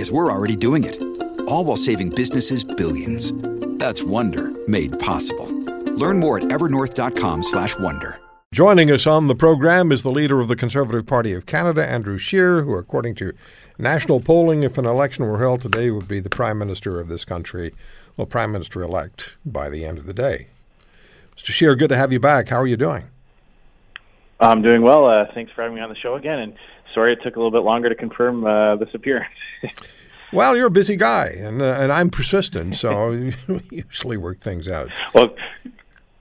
because 0.00 0.10
we're 0.10 0.32
already 0.32 0.56
doing 0.56 0.84
it. 0.84 0.98
All 1.46 1.62
while 1.62 1.76
saving 1.76 2.08
businesses 2.08 2.64
billions. 2.64 3.34
That's 3.78 4.02
Wonder 4.02 4.50
made 4.66 4.98
possible. 4.98 5.44
Learn 5.92 6.18
more 6.18 6.38
at 6.38 6.44
evernorth.com/slash 6.44 7.78
Wonder. 7.78 8.18
Joining 8.50 8.90
us 8.90 9.06
on 9.06 9.26
the 9.26 9.34
program 9.34 9.92
is 9.92 10.02
the 10.02 10.10
leader 10.10 10.40
of 10.40 10.48
the 10.48 10.56
Conservative 10.56 11.04
Party 11.04 11.34
of 11.34 11.44
Canada, 11.44 11.86
Andrew 11.86 12.16
Scheer, 12.16 12.62
who, 12.62 12.76
according 12.76 13.14
to 13.16 13.34
national 13.76 14.20
polling, 14.20 14.62
if 14.62 14.78
an 14.78 14.86
election 14.86 15.26
were 15.26 15.38
held 15.38 15.60
today, 15.60 15.90
would 15.90 16.08
be 16.08 16.18
the 16.18 16.30
Prime 16.30 16.58
Minister 16.58 16.98
of 16.98 17.08
this 17.08 17.26
country, 17.26 17.74
well, 18.16 18.26
Prime 18.26 18.52
Minister 18.52 18.80
elect 18.80 19.34
by 19.44 19.68
the 19.68 19.84
end 19.84 19.98
of 19.98 20.06
the 20.06 20.14
day. 20.14 20.46
Mr. 21.36 21.50
Scheer, 21.50 21.76
good 21.76 21.90
to 21.90 21.96
have 21.96 22.10
you 22.10 22.20
back. 22.20 22.48
How 22.48 22.58
are 22.58 22.66
you 22.66 22.78
doing? 22.78 23.04
I'm 24.40 24.62
doing 24.62 24.80
well. 24.80 25.04
Uh, 25.04 25.26
thanks 25.34 25.52
for 25.52 25.60
having 25.60 25.76
me 25.76 25.82
on 25.82 25.90
the 25.90 25.96
show 25.96 26.14
again. 26.14 26.38
And 26.38 26.54
sorry 26.94 27.12
it 27.12 27.22
took 27.22 27.36
a 27.36 27.38
little 27.38 27.50
bit 27.50 27.60
longer 27.60 27.88
to 27.88 27.94
confirm 27.94 28.44
uh, 28.44 28.76
this 28.76 28.88
appearance. 28.94 29.28
well, 30.32 30.56
you're 30.56 30.66
a 30.66 30.70
busy 30.70 30.96
guy, 30.96 31.26
and 31.26 31.62
uh, 31.62 31.76
and 31.78 31.92
I'm 31.92 32.10
persistent, 32.10 32.76
so 32.76 33.10
we 33.48 33.62
usually 33.70 34.16
work 34.16 34.40
things 34.40 34.68
out. 34.68 34.88
Well, 35.14 35.34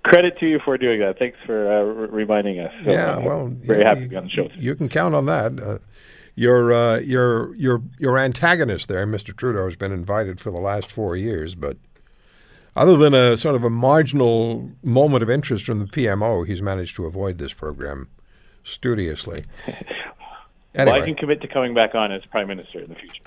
credit 0.03 0.37
to 0.39 0.47
you 0.47 0.59
for 0.59 0.77
doing 0.77 0.99
that. 0.99 1.19
Thanks 1.19 1.37
for 1.45 1.71
uh, 1.71 1.83
reminding 2.07 2.59
us. 2.59 2.73
So, 2.83 2.91
yeah, 2.91 3.17
well, 3.17 3.47
very 3.47 3.83
happy 3.83 4.01
to 4.01 4.07
be 4.07 4.15
on 4.15 4.25
the 4.25 4.29
show. 4.29 4.49
You 4.55 4.75
can 4.75 4.89
count 4.89 5.15
on 5.15 5.25
that. 5.25 5.61
Uh, 5.61 5.77
your 6.35 6.71
uh, 6.71 6.99
your 6.99 7.53
your 7.55 7.81
your 7.97 8.17
antagonist 8.17 8.87
there, 8.87 9.05
Mr. 9.05 9.35
Trudeau, 9.35 9.65
has 9.65 9.75
been 9.75 9.91
invited 9.91 10.39
for 10.39 10.51
the 10.51 10.59
last 10.59 10.89
four 10.89 11.15
years, 11.15 11.53
but 11.53 11.77
other 12.75 12.95
than 12.95 13.13
a 13.13 13.35
sort 13.35 13.55
of 13.55 13.63
a 13.63 13.69
marginal 13.69 14.71
moment 14.81 15.21
of 15.21 15.29
interest 15.29 15.65
from 15.65 15.79
the 15.79 15.85
PMO, 15.85 16.47
he's 16.47 16.61
managed 16.61 16.95
to 16.95 17.05
avoid 17.05 17.37
this 17.37 17.51
program 17.51 18.07
studiously. 18.63 19.43
Anyway. 20.79 20.93
Well, 20.93 21.03
I 21.03 21.05
can 21.05 21.15
commit 21.15 21.41
to 21.41 21.47
coming 21.47 21.73
back 21.73 21.93
on 21.93 22.11
as 22.11 22.23
prime 22.25 22.47
minister 22.47 22.79
in 22.79 22.87
the 22.87 22.95
future. 22.95 23.21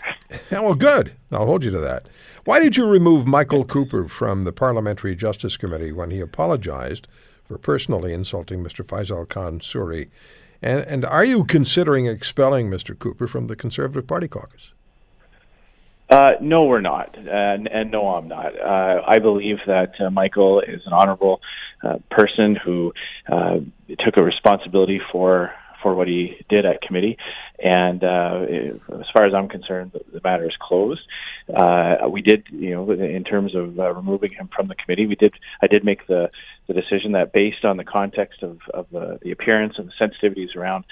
well, 0.51 0.75
good. 0.75 1.13
I'll 1.31 1.47
hold 1.47 1.65
you 1.65 1.71
to 1.71 1.81
that. 1.81 2.07
Why 2.45 2.59
did 2.61 2.77
you 2.77 2.87
remove 2.87 3.27
Michael 3.27 3.65
Cooper 3.65 4.09
from 4.09 4.45
the 4.45 4.53
Parliamentary 4.53 5.15
Justice 5.15 5.59
Committee 5.59 5.93
when 5.93 6.11
he 6.11 6.21
apologized 6.21 7.07
for 7.45 7.59
personally 7.59 8.15
insulting 8.15 8.65
Mr. 8.65 8.85
Faisal 8.85 9.29
Khan 9.29 9.61
Suri? 9.61 10.09
And, 10.63 10.81
and 10.87 11.05
are 11.05 11.25
you 11.25 11.45
considering 11.45 12.07
expelling 12.07 12.71
Mr. 12.71 12.99
Cooper 12.99 13.27
from 13.27 13.49
the 13.49 13.57
Conservative 13.57 14.07
Party 14.07 14.29
caucus? 14.29 14.73
Uh, 16.09 16.35
no, 16.41 16.65
we're 16.65 16.81
not, 16.81 17.17
and, 17.17 17.67
and 17.69 17.91
no, 17.91 18.09
I'm 18.09 18.29
not. 18.29 18.59
Uh, 18.59 19.03
I 19.07 19.19
believe 19.19 19.61
that 19.67 19.99
uh, 20.01 20.11
Michael 20.11 20.61
is 20.61 20.83
an 20.87 20.93
honorable 20.93 21.41
uh, 21.83 21.99
person 22.11 22.55
who 22.55 22.93
uh, 23.31 23.61
took 23.99 24.17
a 24.19 24.23
responsibility 24.23 25.01
for 25.11 25.53
for 25.83 25.95
what 25.95 26.09
he 26.09 26.45
did 26.49 26.65
at 26.65 26.81
committee. 26.81 27.19
And 27.59 28.03
uh, 28.03 28.47
as 29.01 29.07
far 29.13 29.25
as 29.25 29.35
I'm 29.35 29.49
concerned, 29.49 29.93
the, 29.93 30.21
matter 30.23 30.47
is 30.49 30.57
closed. 30.61 31.03
Uh, 31.53 31.97
we 32.09 32.23
did, 32.23 32.47
you 32.51 32.71
know, 32.71 32.91
in 32.91 33.25
terms 33.25 33.55
of 33.55 33.79
uh, 33.79 33.93
removing 33.93 34.33
him 34.33 34.49
from 34.55 34.69
the 34.69 34.75
committee, 34.75 35.07
we 35.07 35.17
did. 35.17 35.35
I 35.61 35.67
did 35.67 35.85
make 35.85 36.07
the 36.07 36.31
the 36.69 36.75
decision 36.75 37.13
that 37.13 37.33
based 37.33 37.65
on 37.65 37.77
the 37.77 37.85
context 37.85 38.43
of 38.43 38.61
of 38.73 38.87
the, 38.91 39.19
the 39.23 39.33
appearance 39.33 39.75
and 39.79 39.89
the 39.89 39.93
sensitivities 40.01 40.57
around 40.57 40.85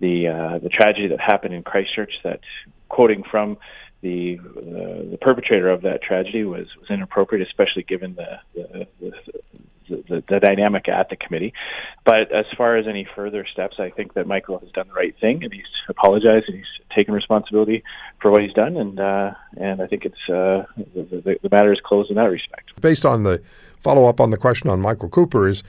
the 0.00 0.28
uh, 0.28 0.58
the 0.58 0.68
tragedy 0.68 1.08
that 1.08 1.20
happened 1.20 1.54
in 1.54 1.62
Christchurch, 1.62 2.14
that 2.24 2.40
quoting 2.88 3.22
from 3.22 3.58
the 4.02 4.38
uh, 4.38 5.10
the 5.10 5.18
perpetrator 5.20 5.68
of 5.68 5.82
that 5.82 6.02
tragedy 6.02 6.44
was 6.44 6.66
was 6.78 6.90
inappropriate, 6.90 7.46
especially 7.46 7.82
given 7.82 8.14
the 8.14 8.40
the, 8.54 8.86
the 9.00 9.12
the, 9.90 10.24
the, 10.28 10.40
dynamic 10.40 10.88
at 10.88 11.08
the 11.10 11.16
committee. 11.16 11.52
But 12.04 12.32
as 12.32 12.46
far 12.56 12.76
as 12.76 12.86
any 12.86 13.06
further 13.14 13.46
steps, 13.46 13.76
I 13.78 13.90
think 13.90 14.14
that 14.14 14.26
Michael 14.26 14.58
has 14.58 14.70
done 14.70 14.88
the 14.88 14.94
right 14.94 15.14
thing, 15.20 15.44
and 15.44 15.52
he's 15.52 15.64
apologized 15.88 16.48
and 16.48 16.56
he's 16.56 16.66
taken 16.94 17.14
responsibility 17.14 17.82
for 18.20 18.30
what 18.30 18.42
he's 18.42 18.52
done, 18.52 18.76
and 18.76 18.98
uh, 18.98 19.34
and 19.56 19.82
I 19.82 19.86
think 19.86 20.04
it's 20.04 20.28
uh, 20.28 20.64
the, 20.76 21.02
the, 21.02 21.38
the 21.42 21.48
matter 21.50 21.72
is 21.72 21.80
closed 21.80 22.10
in 22.10 22.16
that 22.16 22.30
respect. 22.30 22.80
Based 22.80 23.04
on 23.04 23.22
the 23.24 23.42
follow 23.80 24.06
up 24.06 24.20
on 24.20 24.30
the 24.30 24.36
question 24.36 24.70
on 24.70 24.80
Michael 24.80 25.08
Cooper 25.08 25.48
is 25.48 25.62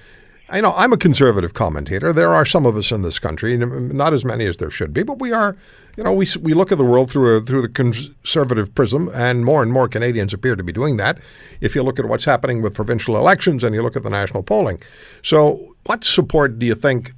I 0.50 0.60
know 0.60 0.74
I'm 0.76 0.92
a 0.92 0.98
conservative 0.98 1.54
commentator. 1.54 2.12
There 2.12 2.34
are 2.34 2.46
some 2.46 2.66
of 2.66 2.76
us 2.76 2.92
in 2.92 3.04
this 3.04 3.20
country, 3.20 3.58
not 3.58 4.14
as 4.14 4.26
many 4.26 4.46
as 4.46 4.58
there 4.58 4.70
should 4.70 4.94
be, 4.94 5.04
but 5.04 5.20
we 5.20 5.32
are. 5.32 5.56
You 5.98 6.04
know, 6.04 6.14
we 6.14 6.26
we 6.42 6.54
look 6.54 6.72
at 6.72 6.78
the 6.78 6.86
world 6.86 7.12
through 7.12 7.38
a, 7.38 7.42
through 7.42 7.62
the 7.62 7.70
conservative 7.70 8.74
prism, 8.74 9.10
and 9.14 9.44
more 9.44 9.62
and 9.62 9.72
more 9.72 9.88
Canadians 9.88 10.34
appear 10.34 10.56
to 10.56 10.64
be 10.64 10.72
doing 10.72 10.98
that. 10.98 11.18
If 11.60 11.76
you 11.76 11.84
look 11.84 12.00
at 12.00 12.06
what's 12.06 12.26
happening 12.26 12.62
with 12.62 12.74
provincial 12.74 13.18
elections 13.18 13.64
and 13.64 13.76
you 13.76 13.84
look 13.84 13.96
at 13.96 14.04
the 14.04 14.10
national 14.10 14.44
polling, 14.44 14.82
so 15.22 15.76
what 15.86 16.04
support 16.04 16.60
do 16.60 16.66
you 16.66 16.76
think 16.76 17.14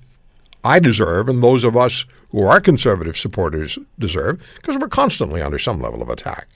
I 0.63 0.79
deserve, 0.79 1.29
and 1.29 1.43
those 1.43 1.63
of 1.63 1.77
us 1.77 2.05
who 2.31 2.43
are 2.43 2.59
conservative 2.59 3.15
supporters 3.15 3.77
deserve? 3.99 4.41
Because 4.55 4.77
we're 4.77 4.87
constantly 4.87 5.41
under 5.41 5.59
some 5.59 5.79
level 5.79 6.01
of 6.01 6.09
attack. 6.09 6.47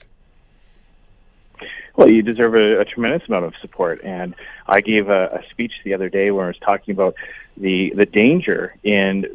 Well, 1.94 2.10
you 2.10 2.22
deserve 2.22 2.54
a, 2.54 2.80
a 2.80 2.84
tremendous 2.84 3.28
amount 3.28 3.44
of 3.44 3.54
support, 3.60 4.00
and 4.04 4.34
I 4.66 4.80
gave 4.80 5.08
a, 5.08 5.26
a 5.26 5.50
speech 5.50 5.72
the 5.84 5.94
other 5.94 6.08
day 6.08 6.30
where 6.30 6.44
I 6.44 6.48
was 6.48 6.58
talking 6.58 6.92
about 6.92 7.14
the 7.56 7.92
the 7.96 8.06
danger 8.06 8.74
in 8.82 9.26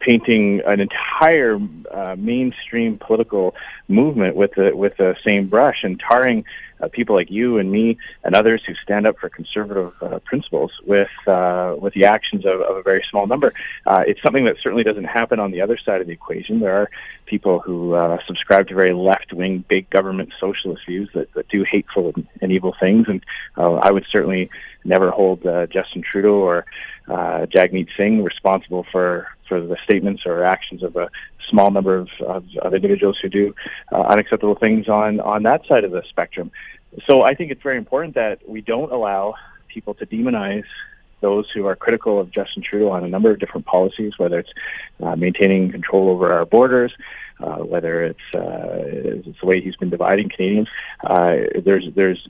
painting 0.00 0.60
an 0.66 0.80
entire 0.80 1.58
uh, 1.90 2.16
mainstream 2.18 2.98
political 2.98 3.54
movement 3.88 4.36
with 4.36 4.52
the 4.54 4.76
with 4.76 4.96
the 4.96 5.16
same 5.24 5.48
brush 5.48 5.82
and 5.82 6.00
tarring 6.00 6.44
uh, 6.80 6.88
people 6.88 7.16
like 7.16 7.30
you 7.30 7.58
and 7.58 7.70
me 7.70 7.98
and 8.24 8.34
others 8.34 8.62
who 8.66 8.74
stand 8.74 9.06
up 9.06 9.18
for 9.18 9.28
conservative 9.28 9.92
uh, 10.00 10.18
principles 10.20 10.72
with 10.86 11.10
uh, 11.26 11.74
with 11.78 11.94
the 11.94 12.04
actions 12.04 12.44
of, 12.44 12.60
of, 12.60 12.76
a 12.76 12.82
very 12.82 13.04
small 13.10 13.26
number. 13.26 13.52
Uh, 13.86 14.04
it's 14.06 14.22
something 14.22 14.44
that 14.44 14.56
certainly 14.62 14.84
doesn't 14.84 15.04
happen 15.04 15.40
on 15.40 15.50
the 15.50 15.60
other 15.60 15.76
side 15.76 16.00
of 16.00 16.06
the 16.06 16.12
equation. 16.12 16.60
There 16.60 16.74
are 16.74 16.90
people 17.26 17.60
who 17.60 17.94
uh, 17.94 18.18
subscribe 18.26 18.68
to 18.68 18.74
very 18.74 18.92
left 18.92 19.32
wing, 19.32 19.64
big 19.68 19.90
government 19.90 20.32
socialist 20.38 20.86
views 20.86 21.08
that, 21.14 21.32
that 21.34 21.48
do 21.48 21.64
hateful 21.64 22.12
and, 22.14 22.26
and 22.40 22.52
evil 22.52 22.74
things, 22.78 23.06
and 23.08 23.24
uh, 23.56 23.74
I 23.74 23.90
would 23.90 24.06
certainly 24.10 24.50
never 24.84 25.10
hold 25.10 25.44
uh, 25.46 25.66
Justin 25.66 26.02
Trudeau 26.02 26.36
or 26.36 26.64
Jagmeet 27.08 27.88
Singh 27.96 28.22
responsible 28.22 28.86
for 28.90 29.28
for 29.48 29.60
the 29.60 29.76
statements 29.82 30.22
or 30.26 30.44
actions 30.44 30.82
of 30.82 30.94
a 30.96 31.08
small 31.48 31.70
number 31.70 31.96
of, 31.96 32.08
of, 32.26 32.44
of 32.60 32.74
individuals 32.74 33.18
who 33.22 33.28
do 33.28 33.54
uh, 33.90 34.02
unacceptable 34.02 34.54
things 34.54 34.88
on, 34.88 35.20
on 35.20 35.42
that 35.44 35.66
side 35.66 35.84
of 35.84 35.90
the 35.90 36.02
spectrum. 36.08 36.50
So 37.06 37.22
I 37.22 37.34
think 37.34 37.50
it's 37.50 37.62
very 37.62 37.78
important 37.78 38.14
that 38.14 38.46
we 38.46 38.60
don't 38.60 38.92
allow 38.92 39.34
people 39.68 39.94
to 39.94 40.06
demonize 40.06 40.64
those 41.20 41.50
who 41.50 41.66
are 41.66 41.76
critical 41.76 42.20
of 42.20 42.30
Justin 42.30 42.62
Trudeau 42.62 42.90
on 42.90 43.04
a 43.04 43.08
number 43.08 43.30
of 43.30 43.38
different 43.38 43.66
policies, 43.66 44.18
whether 44.18 44.38
it's 44.38 44.52
uh, 45.02 45.16
maintaining 45.16 45.70
control 45.70 46.08
over 46.08 46.32
our 46.32 46.44
borders, 46.44 46.92
uh, 47.40 47.58
whether 47.58 48.04
it's, 48.04 48.34
uh, 48.34 48.82
it's 48.84 49.40
the 49.40 49.46
way 49.46 49.60
he's 49.60 49.76
been 49.76 49.90
dividing 49.90 50.28
Canadians. 50.28 50.68
Uh, 51.04 51.36
there's 51.64 51.86
there's 51.94 52.26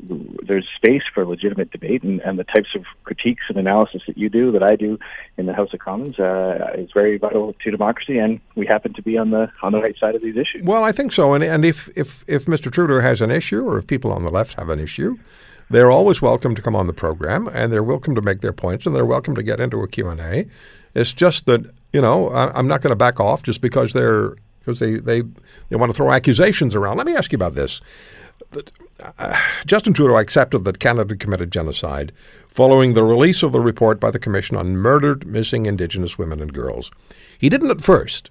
there's 0.46 0.66
space 0.76 1.02
for 1.12 1.24
legitimate 1.24 1.70
debate, 1.70 2.02
and, 2.02 2.20
and 2.20 2.38
the 2.38 2.44
types 2.44 2.74
of 2.74 2.84
critiques 3.04 3.44
and 3.48 3.56
analysis 3.56 4.02
that 4.06 4.18
you 4.18 4.28
do, 4.28 4.52
that 4.52 4.62
I 4.62 4.76
do 4.76 4.98
in 5.38 5.46
the 5.46 5.54
House 5.54 5.72
of 5.72 5.80
Commons, 5.80 6.18
uh, 6.18 6.72
is 6.76 6.90
very 6.92 7.16
vital 7.16 7.54
to 7.54 7.70
democracy, 7.70 8.18
and 8.18 8.40
we 8.54 8.66
happen 8.66 8.92
to 8.94 9.02
be 9.02 9.16
on 9.16 9.30
the 9.30 9.50
on 9.62 9.72
the 9.72 9.80
right 9.80 9.96
side 9.98 10.14
of 10.14 10.22
these 10.22 10.36
issues. 10.36 10.62
Well, 10.64 10.84
I 10.84 10.92
think 10.92 11.12
so, 11.12 11.32
and 11.32 11.42
and 11.42 11.64
if 11.64 11.88
if 11.96 12.24
if 12.28 12.44
Mr. 12.44 12.70
Trudeau 12.70 13.00
has 13.00 13.20
an 13.20 13.30
issue, 13.30 13.66
or 13.66 13.78
if 13.78 13.86
people 13.86 14.12
on 14.12 14.24
the 14.24 14.30
left 14.30 14.54
have 14.54 14.68
an 14.68 14.80
issue. 14.80 15.16
They're 15.70 15.90
always 15.90 16.22
welcome 16.22 16.54
to 16.54 16.62
come 16.62 16.74
on 16.74 16.86
the 16.86 16.92
program, 16.92 17.46
and 17.48 17.72
they're 17.72 17.82
welcome 17.82 18.14
to 18.14 18.22
make 18.22 18.40
their 18.40 18.52
points, 18.52 18.86
and 18.86 18.96
they're 18.96 19.04
welcome 19.04 19.34
to 19.34 19.42
get 19.42 19.60
into 19.60 19.82
a 19.82 19.88
Q&A. 19.88 20.46
It's 20.94 21.12
just 21.12 21.46
that, 21.46 21.70
you 21.92 22.00
know, 22.00 22.30
I'm 22.30 22.66
not 22.66 22.80
going 22.80 22.90
to 22.90 22.96
back 22.96 23.20
off 23.20 23.42
just 23.42 23.60
because 23.60 23.92
they're 23.92 24.36
because 24.60 24.80
they, 24.80 24.98
they, 24.98 25.22
they 25.70 25.76
want 25.76 25.90
to 25.90 25.96
throw 25.96 26.12
accusations 26.12 26.74
around. 26.74 26.98
Let 26.98 27.06
me 27.06 27.16
ask 27.16 27.32
you 27.32 27.36
about 27.36 27.54
this. 27.54 27.80
Uh, 29.18 29.40
Justin 29.66 29.94
Trudeau 29.94 30.16
accepted 30.16 30.64
that 30.64 30.78
Canada 30.78 31.16
committed 31.16 31.50
genocide 31.50 32.12
following 32.48 32.92
the 32.92 33.02
release 33.04 33.42
of 33.42 33.52
the 33.52 33.60
report 33.60 33.98
by 33.98 34.10
the 34.10 34.18
Commission 34.18 34.56
on 34.56 34.76
Murdered 34.76 35.26
Missing 35.26 35.64
Indigenous 35.64 36.18
Women 36.18 36.42
and 36.42 36.52
Girls. 36.52 36.90
He 37.38 37.48
didn't 37.48 37.70
at 37.70 37.80
first, 37.80 38.30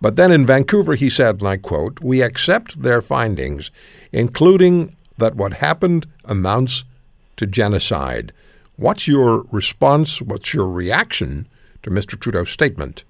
but 0.00 0.16
then 0.16 0.32
in 0.32 0.44
Vancouver 0.44 0.96
he 0.96 1.08
said, 1.08 1.36
and 1.40 1.48
I 1.48 1.56
quote, 1.56 2.00
We 2.00 2.20
accept 2.20 2.82
their 2.82 3.00
findings, 3.00 3.70
including 4.10 4.95
that 5.18 5.36
what 5.36 5.54
happened 5.54 6.06
amounts 6.24 6.84
to 7.36 7.46
genocide. 7.46 8.32
What's 8.76 9.08
your 9.08 9.46
response? 9.50 10.20
What's 10.20 10.52
your 10.52 10.68
reaction 10.68 11.46
to 11.82 11.90
Mr. 11.90 12.18
Trudeau's 12.18 12.50
statement? 12.50 13.04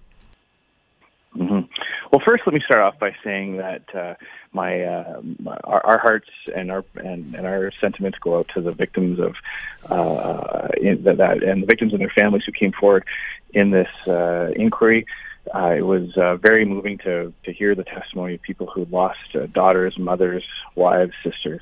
Mm-hmm. 1.37 1.67
Well, 2.13 2.23
first, 2.25 2.45
let 2.47 2.55
me 2.55 2.63
start 2.65 2.83
off 2.83 2.99
by 2.99 3.15
saying 3.23 3.57
that 3.59 3.83
uh, 3.95 4.15
my, 4.53 4.83
uh, 4.83 5.21
my 5.39 5.57
our, 5.65 5.85
our, 5.85 5.99
hearts 5.99 6.29
and 6.55 6.71
our 6.71 6.85
and, 6.97 7.35
and, 7.35 7.47
our 7.47 7.71
sentiments 7.81 8.19
go 8.19 8.39
out 8.39 8.49
to 8.55 8.61
the 8.61 8.73
victims 8.73 9.19
of 9.19 9.35
uh, 9.91 10.69
that 10.79 11.43
and 11.43 11.63
the 11.63 11.67
victims 11.67 11.93
and 11.93 12.01
their 12.01 12.13
families 12.17 12.45
who 12.47 12.53
came 12.53 12.73
forward 12.73 13.05
in 13.53 13.71
this 13.71 13.89
uh, 14.07 14.53
inquiry. 14.57 15.05
Uh, 15.55 15.75
it 15.77 15.83
was 15.83 16.17
uh, 16.17 16.37
very 16.37 16.65
moving 16.65 16.97
to 16.99 17.33
to 17.45 17.53
hear 17.53 17.75
the 17.75 17.85
testimony 17.85 18.35
of 18.35 18.43
people 18.43 18.67
who 18.67 18.87
lost 18.87 19.19
daughters, 19.53 19.99
mothers, 19.99 20.45
wives, 20.75 21.13
sisters. 21.23 21.61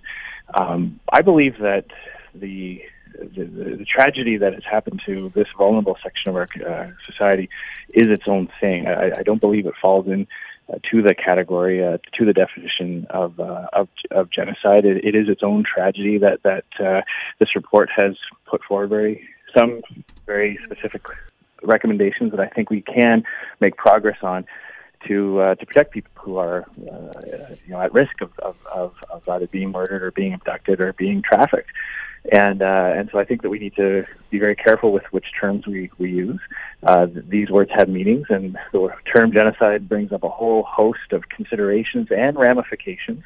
Um, 0.53 1.01
I 1.11 1.23
believe 1.23 1.59
that 1.59 1.87
the 2.35 2.83
the, 3.17 3.45
the, 3.45 3.85
tragedy 3.85 4.37
that 4.39 4.55
has 4.55 4.65
happened 4.65 5.01
to 5.07 5.31
this 5.37 5.47
vulnerable 5.57 5.97
section 6.03 6.31
of 6.31 6.37
our 6.37 6.49
uh, 6.67 6.91
society 7.05 7.49
is 7.91 8.11
its 8.11 8.25
own 8.27 8.49
thing. 8.61 8.89
I, 8.89 9.19
I 9.19 9.23
don't 9.23 9.41
believe 9.41 9.67
it 9.67 9.75
falls 9.81 10.09
in 10.09 10.27
uh, 10.69 10.79
to 10.91 11.03
the 11.03 11.15
category, 11.15 11.85
uh, 11.85 11.99
to 12.15 12.25
the 12.25 12.33
definition 12.33 13.07
of 13.11 13.39
uh, 13.39 13.67
of, 13.73 13.89
of, 14.11 14.31
genocide. 14.31 14.85
It, 14.85 15.05
it 15.05 15.15
is 15.15 15.29
its 15.29 15.43
own 15.43 15.63
tragedy 15.63 16.19
that 16.19 16.43
that 16.43 16.65
uh, 16.81 17.03
this 17.39 17.55
report 17.55 17.91
has 17.95 18.17
put 18.47 18.65
forward 18.65 18.89
very 18.89 19.29
some 19.57 19.83
very 20.27 20.59
specific 20.65 21.03
recommendations 21.63 22.31
that 22.33 22.41
I 22.41 22.49
think 22.49 22.71
we 22.71 22.81
can 22.81 23.25
make 23.61 23.77
progress 23.77 24.19
on 24.23 24.45
to 25.07 25.41
uh, 25.41 25.55
to 25.57 25.67
protect 25.67 25.93
people 25.93 26.11
who 26.15 26.37
are 26.37 26.65
uh, 26.91 27.55
you 27.67 27.73
know 27.73 27.81
at 27.81 27.93
risk 27.93 28.21
of, 28.21 28.31
of, 28.39 28.57
of, 28.73 28.95
of, 29.11 29.29
either 29.29 29.47
being 29.47 29.71
murdered 29.71 30.03
or 30.03 30.11
being 30.11 30.33
abducted 30.33 30.81
or 30.81 30.93
being 30.93 31.23
trafficked 31.23 31.71
and 32.33 32.63
uh, 32.63 32.93
and 32.97 33.11
so 33.13 33.19
I 33.19 33.25
think 33.25 33.43
that 33.43 33.51
we 33.51 33.59
need 33.59 33.77
to 33.77 34.07
be 34.31 34.39
very 34.39 34.57
careful 34.57 34.93
with 34.93 35.05
which 35.11 35.27
terms 35.39 35.67
we 35.67 35.91
we 35.99 36.11
use. 36.11 36.41
Uh, 36.83 37.07
these 37.11 37.51
words 37.51 37.71
have 37.75 37.89
meanings, 37.89 38.27
and 38.31 38.57
the 38.73 38.95
term 39.13 39.33
genocide 39.33 39.89
brings 39.89 40.11
up 40.11 40.23
a 40.23 40.29
whole 40.29 40.63
host 40.63 41.13
of 41.13 41.29
considerations 41.29 42.09
and 42.11 42.37
ramifications 42.39 43.23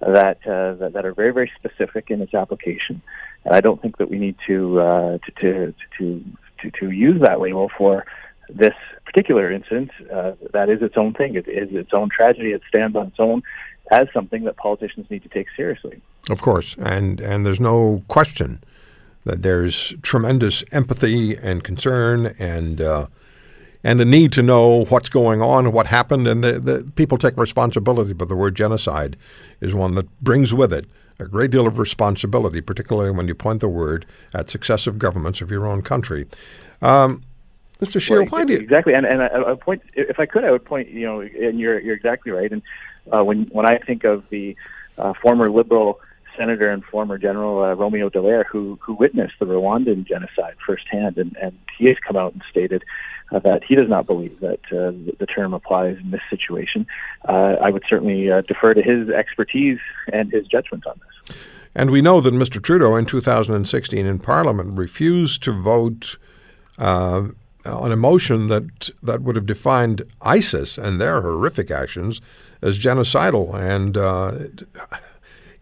that 0.00 0.46
uh, 0.46 0.74
that, 0.74 0.92
that, 0.92 1.04
are 1.04 1.12
very 1.12 1.32
very 1.32 1.50
specific 1.56 2.10
in 2.10 2.22
its 2.22 2.34
application. 2.34 3.02
And 3.44 3.54
I 3.54 3.60
don't 3.60 3.82
think 3.82 3.98
that 3.98 4.10
we 4.10 4.18
need 4.18 4.36
to 4.46 4.80
uh, 4.80 5.18
to, 5.18 5.32
to, 5.40 5.74
to 5.98 6.24
to 6.62 6.70
to 6.70 6.90
use 6.90 7.20
that 7.22 7.40
label 7.40 7.68
for 7.76 8.06
this 8.48 8.74
particular 9.04 9.50
incident. 9.50 9.90
Uh, 10.12 10.32
that 10.52 10.68
is 10.68 10.82
its 10.82 10.96
own 10.96 11.14
thing. 11.14 11.34
It 11.34 11.48
is 11.48 11.68
its 11.72 11.92
own 11.92 12.08
tragedy. 12.08 12.52
It 12.52 12.62
stands 12.68 12.96
on 12.96 13.08
its 13.08 13.20
own 13.20 13.42
as 13.90 14.08
something 14.12 14.44
that 14.44 14.56
politicians 14.56 15.06
need 15.10 15.22
to 15.22 15.28
take 15.28 15.46
seriously. 15.56 16.00
Of 16.28 16.42
course, 16.42 16.76
and 16.78 17.20
and 17.20 17.46
there's 17.46 17.60
no 17.60 18.02
question 18.08 18.62
that 19.24 19.42
there's 19.42 19.94
tremendous 20.02 20.64
empathy 20.72 21.36
and 21.36 21.62
concern 21.62 22.34
and 22.38 22.80
uh, 22.80 23.06
and 23.84 24.00
a 24.00 24.04
need 24.04 24.32
to 24.32 24.42
know 24.42 24.84
what's 24.86 25.08
going 25.08 25.40
on, 25.40 25.72
what 25.72 25.86
happened, 25.86 26.26
and 26.26 26.42
the, 26.42 26.58
the 26.58 26.92
people 26.96 27.18
take 27.18 27.36
responsibility. 27.36 28.12
But 28.12 28.28
the 28.28 28.36
word 28.36 28.56
genocide 28.56 29.16
is 29.60 29.74
one 29.74 29.94
that 29.94 30.20
brings 30.20 30.52
with 30.52 30.72
it 30.72 30.86
a 31.18 31.26
great 31.26 31.50
deal 31.50 31.66
of 31.66 31.78
responsibility, 31.78 32.60
particularly 32.60 33.10
when 33.10 33.28
you 33.28 33.34
point 33.34 33.60
the 33.60 33.68
word 33.68 34.04
at 34.34 34.50
successive 34.50 34.98
governments 34.98 35.40
of 35.40 35.50
your 35.50 35.66
own 35.66 35.82
country. 35.82 36.26
Um, 36.82 37.22
Mr. 37.80 38.00
Scheer, 38.00 38.22
well, 38.22 38.30
why 38.30 38.44
do 38.44 38.54
you 38.54 38.58
exactly? 38.58 38.94
And, 38.94 39.04
and 39.04 39.22
I, 39.22 39.52
I 39.52 39.54
point, 39.54 39.82
if 39.94 40.18
I 40.18 40.26
could, 40.26 40.44
I 40.44 40.50
would 40.50 40.64
point. 40.64 40.88
You 40.88 41.06
know, 41.06 41.20
and 41.20 41.60
you're 41.60 41.78
you're 41.78 41.96
exactly 41.96 42.32
right. 42.32 42.50
And 42.50 42.62
uh, 43.12 43.24
when 43.24 43.44
when 43.46 43.66
I 43.66 43.78
think 43.78 44.04
of 44.04 44.24
the 44.30 44.56
uh, 44.98 45.12
former 45.14 45.48
liberal 45.48 46.00
senator 46.36 46.70
and 46.70 46.84
former 46.84 47.18
General 47.18 47.62
uh, 47.62 47.74
Romeo 47.74 48.08
Dallaire, 48.08 48.46
who 48.46 48.78
who 48.80 48.94
witnessed 48.94 49.34
the 49.38 49.46
Rwandan 49.46 50.06
genocide 50.06 50.54
firsthand, 50.64 51.18
and, 51.18 51.36
and 51.40 51.58
he 51.76 51.86
has 51.86 51.96
come 51.98 52.16
out 52.16 52.32
and 52.32 52.42
stated 52.48 52.82
uh, 53.32 53.38
that 53.40 53.64
he 53.64 53.74
does 53.74 53.88
not 53.88 54.06
believe 54.06 54.38
that 54.40 54.60
uh, 54.72 54.92
the 55.18 55.26
term 55.26 55.52
applies 55.52 55.98
in 55.98 56.10
this 56.10 56.22
situation. 56.30 56.86
Uh, 57.28 57.56
I 57.60 57.70
would 57.70 57.84
certainly 57.88 58.30
uh, 58.30 58.42
defer 58.42 58.74
to 58.74 58.82
his 58.82 59.08
expertise 59.10 59.78
and 60.12 60.30
his 60.32 60.46
judgment 60.46 60.86
on 60.86 61.00
this. 61.00 61.36
And 61.74 61.90
we 61.90 62.00
know 62.00 62.20
that 62.20 62.32
Mr. 62.32 62.62
Trudeau 62.62 62.96
in 62.96 63.04
2016 63.04 64.06
in 64.06 64.18
Parliament 64.18 64.78
refused 64.78 65.42
to 65.42 65.52
vote 65.52 66.16
uh, 66.78 67.28
on 67.66 67.92
a 67.92 67.96
motion 67.96 68.48
that 68.48 68.90
that 69.02 69.22
would 69.22 69.36
have 69.36 69.46
defined 69.46 70.02
ISIS 70.22 70.78
and 70.78 71.00
their 71.00 71.20
horrific 71.22 71.70
actions 71.70 72.20
as 72.62 72.78
genocidal 72.78 73.54
and 73.54 73.96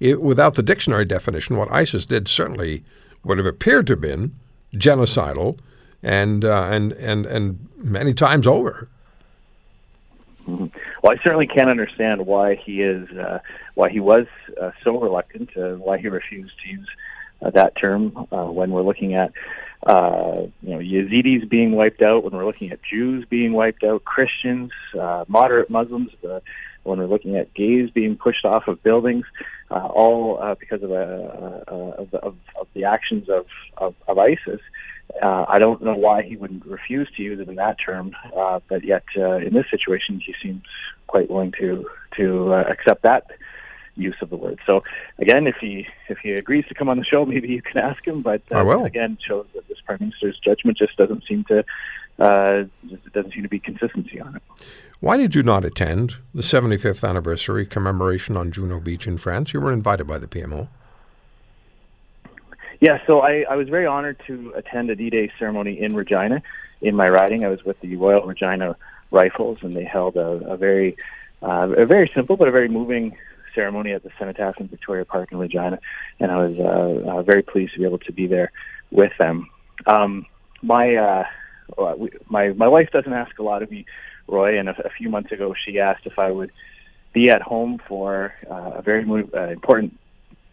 it, 0.00 0.20
without 0.20 0.54
the 0.54 0.62
dictionary 0.62 1.04
definition, 1.04 1.56
what 1.56 1.70
ISIS 1.72 2.06
did 2.06 2.28
certainly 2.28 2.84
would 3.24 3.38
have 3.38 3.46
appeared 3.46 3.86
to 3.86 3.94
have 3.94 4.00
been 4.00 4.34
genocidal, 4.74 5.58
and 6.02 6.44
uh, 6.44 6.68
and 6.70 6.92
and 6.92 7.26
and 7.26 7.68
many 7.76 8.12
times 8.12 8.46
over. 8.46 8.88
Mm-hmm. 10.46 10.66
Well, 11.02 11.16
I 11.18 11.22
certainly 11.22 11.46
can't 11.46 11.70
understand 11.70 12.26
why 12.26 12.56
he 12.56 12.82
is 12.82 13.08
uh, 13.12 13.38
why 13.74 13.88
he 13.88 14.00
was 14.00 14.26
uh, 14.60 14.72
so 14.82 15.00
reluctant, 15.00 15.56
uh, 15.56 15.74
why 15.76 15.98
he 15.98 16.08
refused 16.08 16.54
to 16.62 16.68
use 16.68 16.88
uh, 17.42 17.50
that 17.50 17.76
term 17.76 18.26
uh, 18.32 18.44
when 18.44 18.70
we're 18.70 18.82
looking 18.82 19.14
at 19.14 19.32
uh, 19.86 20.46
you 20.62 20.70
know 20.70 20.78
Yazidis 20.78 21.48
being 21.48 21.72
wiped 21.72 22.02
out, 22.02 22.24
when 22.24 22.34
we're 22.34 22.46
looking 22.46 22.70
at 22.70 22.82
Jews 22.82 23.24
being 23.26 23.52
wiped 23.52 23.84
out, 23.84 24.04
Christians, 24.04 24.72
uh, 24.98 25.24
moderate 25.28 25.68
Muslims, 25.68 26.10
uh, 26.28 26.40
when 26.84 26.98
we're 26.98 27.06
looking 27.06 27.36
at 27.36 27.52
gays 27.54 27.90
being 27.90 28.16
pushed 28.16 28.44
off 28.44 28.68
of 28.68 28.82
buildings 28.82 29.26
uh, 29.70 29.86
all 29.86 30.40
uh, 30.40 30.54
because 30.54 30.82
of, 30.82 30.92
uh, 30.92 30.94
uh, 30.94 31.94
of, 31.98 32.14
of, 32.14 32.36
of, 32.56 32.66
the 32.74 32.84
actions 32.84 33.28
of, 33.28 33.46
of, 33.78 33.94
of 34.06 34.18
ISIS. 34.18 34.60
Uh, 35.22 35.44
I 35.48 35.58
don't 35.58 35.82
know 35.82 35.94
why 35.94 36.22
he 36.22 36.36
would 36.36 36.64
refuse 36.66 37.10
to 37.16 37.22
use 37.22 37.40
it 37.40 37.48
in 37.48 37.56
that 37.56 37.78
term, 37.78 38.14
uh, 38.36 38.60
but 38.68 38.84
yet 38.84 39.04
in 39.16 39.52
this 39.52 39.66
situation, 39.70 40.20
he 40.20 40.34
seems 40.42 40.62
quite 41.06 41.30
willing 41.30 41.52
to 41.52 41.88
to 42.16 42.54
accept 42.54 43.02
that 43.02 43.26
use 43.96 44.16
of 44.20 44.30
the 44.30 44.36
word. 44.36 44.58
So 44.66 44.82
again, 45.18 45.46
if 45.46 45.56
he 45.56 45.86
if 46.08 46.18
he 46.18 46.32
agrees 46.32 46.66
to 46.66 46.74
come 46.74 46.88
on 46.88 46.98
the 46.98 47.04
show, 47.04 47.24
maybe 47.24 47.48
you 47.48 47.62
can 47.62 47.78
ask 47.78 48.06
him. 48.06 48.22
But 48.22 48.42
uh, 48.52 48.82
again, 48.84 49.18
shows 49.24 49.46
that 49.54 49.66
this 49.68 49.78
prime 49.84 49.98
minister's 50.00 50.38
judgment 50.38 50.78
just 50.78 50.96
doesn't 50.96 51.24
seem 51.26 51.44
to 51.44 51.64
uh, 52.18 52.64
doesn't 53.12 53.32
seem 53.32 53.42
to 53.42 53.48
be 53.48 53.58
consistency 53.58 54.20
on 54.20 54.36
it. 54.36 54.42
Why 55.00 55.16
did 55.16 55.34
you 55.34 55.42
not 55.42 55.64
attend 55.64 56.16
the 56.34 56.42
75th 56.42 57.06
anniversary 57.06 57.66
commemoration 57.66 58.36
on 58.36 58.50
Juno 58.52 58.80
Beach 58.80 59.06
in 59.06 59.18
France? 59.18 59.52
You 59.52 59.60
were 59.60 59.72
invited 59.72 60.06
by 60.06 60.18
the 60.18 60.26
PMO. 60.26 60.68
Yeah, 62.80 62.98
so 63.06 63.20
I, 63.20 63.44
I 63.48 63.56
was 63.56 63.68
very 63.68 63.86
honored 63.86 64.20
to 64.26 64.52
attend 64.56 64.90
a 64.90 64.96
D-Day 64.96 65.30
ceremony 65.38 65.80
in 65.80 65.94
Regina. 65.94 66.42
In 66.80 66.96
my 66.96 67.08
riding, 67.08 67.44
I 67.44 67.48
was 67.48 67.64
with 67.64 67.80
the 67.80 67.96
Royal 67.96 68.26
Regina 68.26 68.76
Rifles, 69.10 69.58
and 69.62 69.76
they 69.76 69.84
held 69.84 70.16
a, 70.16 70.28
a 70.48 70.56
very, 70.56 70.96
uh, 71.42 71.68
a 71.76 71.86
very 71.86 72.10
simple 72.14 72.36
but 72.36 72.48
a 72.48 72.50
very 72.50 72.68
moving 72.68 73.16
ceremony 73.54 73.92
at 73.92 74.02
the 74.02 74.10
Cenotaph 74.18 74.60
in 74.60 74.68
Victoria 74.68 75.04
Park 75.04 75.32
in 75.32 75.38
Regina, 75.38 75.78
and 76.20 76.30
I 76.30 76.46
was 76.46 76.58
uh, 76.58 77.10
uh, 77.10 77.22
very 77.22 77.42
pleased 77.42 77.74
to 77.74 77.78
be 77.80 77.84
able 77.84 77.98
to 77.98 78.12
be 78.12 78.26
there 78.26 78.52
with 78.90 79.12
them. 79.18 79.48
Um, 79.86 80.26
my 80.62 80.96
uh, 80.96 81.24
my 82.28 82.48
my 82.48 82.68
wife 82.68 82.90
doesn't 82.90 83.12
ask 83.12 83.38
a 83.38 83.42
lot 83.42 83.62
of 83.62 83.70
me 83.70 83.86
Roy, 84.26 84.58
and 84.58 84.68
a, 84.68 84.86
a 84.86 84.90
few 84.90 85.08
months 85.08 85.32
ago 85.32 85.54
she 85.54 85.80
asked 85.80 86.06
if 86.06 86.18
I 86.18 86.30
would 86.30 86.50
be 87.12 87.30
at 87.30 87.42
home 87.42 87.80
for 87.86 88.34
uh, 88.50 88.72
a 88.76 88.82
very 88.82 89.04
uh, 89.34 89.48
important 89.48 89.98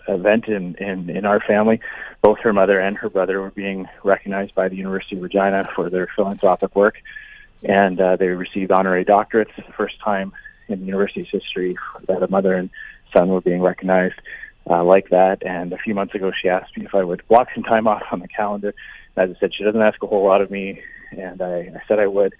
event 0.07 0.47
in, 0.47 0.75
in, 0.75 1.09
in 1.09 1.25
our 1.25 1.39
family. 1.39 1.79
Both 2.21 2.39
her 2.39 2.53
mother 2.53 2.79
and 2.79 2.97
her 2.97 3.09
brother 3.09 3.41
were 3.41 3.51
being 3.51 3.87
recognized 4.03 4.53
by 4.55 4.69
the 4.69 4.75
University 4.75 5.15
of 5.15 5.23
Regina 5.23 5.67
for 5.75 5.89
their 5.89 6.07
philanthropic 6.15 6.75
work, 6.75 7.01
and 7.63 7.99
uh, 7.99 8.15
they 8.15 8.27
received 8.27 8.71
honorary 8.71 9.05
doctorates. 9.05 9.55
The 9.55 9.73
first 9.73 9.99
time 9.99 10.33
in 10.71 10.79
the 10.79 10.85
university's 10.85 11.29
history 11.29 11.77
that 12.07 12.23
a 12.23 12.27
mother 12.27 12.53
and 12.53 12.69
son 13.13 13.29
were 13.29 13.41
being 13.41 13.61
recognized 13.61 14.19
uh, 14.69 14.83
like 14.83 15.09
that. 15.09 15.43
And 15.45 15.73
a 15.73 15.77
few 15.77 15.93
months 15.93 16.15
ago, 16.15 16.31
she 16.31 16.49
asked 16.49 16.77
me 16.77 16.85
if 16.85 16.95
I 16.95 17.03
would 17.03 17.27
block 17.27 17.49
some 17.53 17.63
time 17.63 17.87
off 17.87 18.03
on 18.11 18.19
the 18.19 18.27
calendar. 18.27 18.73
As 19.15 19.29
I 19.29 19.39
said, 19.39 19.53
she 19.53 19.63
doesn't 19.63 19.81
ask 19.81 20.01
a 20.01 20.07
whole 20.07 20.23
lot 20.23 20.41
of 20.41 20.49
me, 20.49 20.81
and 21.11 21.41
I, 21.41 21.71
I 21.75 21.81
said 21.87 21.99
I 21.99 22.07
would. 22.07 22.33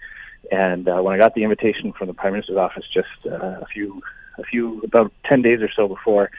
And 0.50 0.88
uh, 0.88 1.00
when 1.02 1.14
I 1.14 1.18
got 1.18 1.34
the 1.34 1.44
invitation 1.44 1.92
from 1.92 2.08
the 2.08 2.14
Prime 2.14 2.32
Minister's 2.32 2.56
office 2.56 2.84
just 2.92 3.08
uh, 3.26 3.60
a 3.60 3.66
few, 3.66 4.02
a 4.38 4.42
few 4.42 4.80
about 4.80 5.12
ten 5.24 5.42
days 5.42 5.60
or 5.60 5.70
so 5.70 5.86
before 5.86 6.30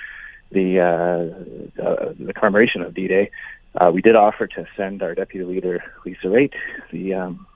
the 0.52 0.80
uh, 0.80 1.82
uh, 1.82 2.14
the 2.20 2.34
commemoration 2.34 2.82
of 2.82 2.94
D-Day, 2.94 3.32
uh, 3.76 3.92
we 3.94 4.02
did 4.02 4.16
offer 4.16 4.48
to 4.48 4.68
send 4.76 5.02
our 5.02 5.16
deputy 5.16 5.46
leader 5.46 5.84
Lisa 6.06 6.28
Raitt. 6.28 6.54
The, 6.92 7.14
um, 7.14 7.48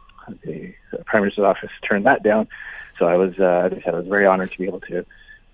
the 0.44 0.74
Prime 1.06 1.24
Minister's 1.24 1.46
office 1.46 1.72
turned 1.88 2.06
that 2.06 2.24
down. 2.24 2.48
So 3.00 3.06
I 3.06 3.18
was, 3.18 3.34
uh, 3.40 3.70
as 3.72 3.74
I 3.74 3.82
said, 3.84 3.94
I 3.94 4.00
was 4.00 4.08
very 4.08 4.26
honored 4.26 4.52
to 4.52 4.58
be 4.58 4.66
able 4.66 4.82
to 4.82 5.06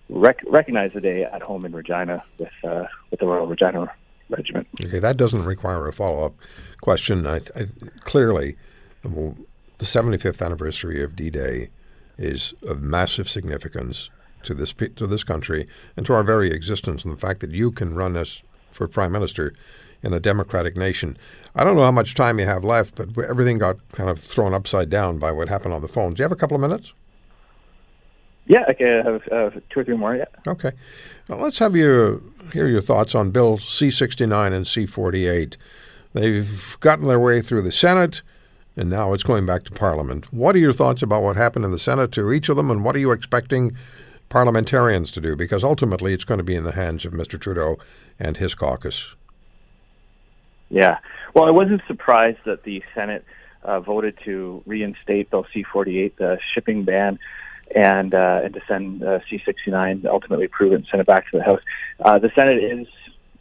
rec- 0.10 0.44
recognize 0.48 0.94
the 0.94 1.02
day 1.02 1.24
at 1.24 1.42
home 1.42 1.66
in 1.66 1.74
Regina 1.74 2.24
with 2.38 2.52
uh, 2.64 2.86
with 3.12 3.20
the 3.20 3.26
Royal 3.26 3.48
Regina 3.48 3.92
Regiment. 4.30 4.68
Okay, 4.84 5.00
that 5.00 5.18
doesn't 5.18 5.44
require 5.44 5.88
a 5.88 5.94
follow 5.94 6.26
up 6.26 6.36
question. 6.82 7.28
I, 7.28 7.38
I, 7.56 7.68
clearly, 8.02 8.56
well, 9.04 9.36
the 9.78 9.86
75th 9.86 10.44
anniversary 10.44 11.04
of 11.04 11.16
D-Day 11.16 11.70
is 12.18 12.54
of 12.64 12.82
massive 12.82 13.30
significance 13.30 14.10
to 14.44 14.54
this 14.54 14.74
to 14.74 15.08
this 15.08 15.24
country 15.24 15.68
and 15.98 16.06
to 16.06 16.14
our 16.14 16.24
very 16.24 16.52
existence, 16.52 17.04
and 17.04 17.14
the 17.14 17.20
fact 17.20 17.40
that 17.42 17.52
you 17.52 17.72
can 17.72 17.96
run 17.96 18.16
us 18.16 18.44
for 18.72 18.88
prime 18.88 19.12
minister 19.12 19.54
in 20.04 20.14
a 20.14 20.20
democratic 20.20 20.76
nation. 20.76 21.18
I 21.56 21.64
don't 21.64 21.76
know 21.76 21.84
how 21.84 21.92
much 21.92 22.14
time 22.14 22.40
you 22.40 22.46
have 22.46 22.64
left, 22.64 22.96
but 22.96 23.18
everything 23.26 23.58
got 23.58 23.78
kind 23.94 24.10
of 24.10 24.20
thrown 24.20 24.54
upside 24.54 24.90
down 24.90 25.18
by 25.18 25.32
what 25.32 25.48
happened 25.48 25.74
on 25.74 25.82
the 25.82 25.88
phone. 25.88 26.14
Do 26.14 26.20
you 26.20 26.24
have 26.24 26.32
a 26.32 26.36
couple 26.36 26.56
of 26.56 26.62
minutes? 26.62 26.94
Yeah, 28.46 28.66
I 28.68 28.84
have 28.84 29.28
uh, 29.32 29.50
two 29.70 29.80
or 29.80 29.84
three 29.86 29.96
more. 29.96 30.16
Yeah. 30.16 30.26
Okay. 30.46 30.74
Well, 31.30 31.40
let's 31.40 31.60
have 31.60 31.76
you 31.76 32.34
hear 32.52 32.68
your 32.68 32.82
thoughts 32.82 33.16
on 33.16 33.32
Bill 33.32 33.58
C69 33.58 34.54
and 34.54 34.66
C48. 34.66 35.56
They've 36.12 36.78
gotten 36.82 37.08
their 37.08 37.20
way 37.20 37.42
through 37.42 37.62
the 37.62 37.72
Senate, 37.72 38.22
and 38.76 38.90
now 38.90 39.14
it's 39.14 39.24
going 39.24 39.46
back 39.46 39.64
to 39.66 39.72
Parliament. 39.72 40.32
What 40.34 40.56
are 40.56 40.60
your 40.60 40.74
thoughts 40.74 41.02
about 41.02 41.24
what 41.24 41.38
happened 41.38 41.64
in 41.64 41.72
the 41.72 41.80
Senate 41.80 42.12
to 42.14 42.34
each 42.34 42.50
of 42.50 42.58
them, 42.58 42.70
and 42.70 42.84
what 42.84 42.96
are 42.96 43.00
you 43.00 43.12
expecting 43.12 43.78
parliamentarians 44.28 45.12
to 45.12 45.22
do? 45.22 45.38
Because 45.38 45.64
ultimately, 45.64 46.14
it's 46.14 46.26
going 46.26 46.40
to 46.40 46.44
be 46.44 46.56
in 46.56 46.66
the 46.66 46.74
hands 46.74 47.06
of 47.06 47.14
Mr. 47.14 47.40
Trudeau 47.40 47.78
and 48.20 48.38
his 48.38 48.54
caucus. 48.56 49.16
Yeah. 50.74 50.98
Well, 51.36 51.46
I 51.46 51.52
wasn't 51.52 51.84
surprised 51.86 52.40
that 52.46 52.64
the 52.64 52.84
Senate 52.96 53.24
uh, 53.62 53.80
voted 53.80 54.18
to 54.26 54.64
reinstate 54.66 55.30
Bill 55.30 55.46
C-48, 55.54 56.16
the 56.16 56.40
shipping 56.54 56.84
ban, 56.84 57.20
and 57.76 58.14
uh, 58.16 58.42
and 58.44 58.56
to 58.56 58.62
send 58.68 59.04
uh, 59.04 59.20
C-69, 59.30 60.06
ultimately 60.06 60.46
approve 60.46 60.74
it 60.74 60.76
and 60.78 60.88
send 60.88 61.00
it 61.00 61.06
back 61.06 61.30
to 61.30 61.38
the 61.38 61.44
House. 61.44 61.62
Uh, 62.00 62.18
the 62.18 62.32
Senate 62.34 62.64
is 62.64 62.88